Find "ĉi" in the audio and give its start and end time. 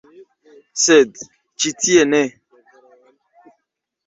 1.65-1.73